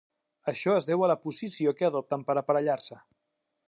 Això 0.51 0.73
es 0.77 0.87
deu 0.93 1.05
a 1.05 1.11
la 1.13 1.17
posició 1.27 1.77
que 1.81 1.91
adopten 1.91 2.27
per 2.31 2.41
aparellar-se. 2.45 3.03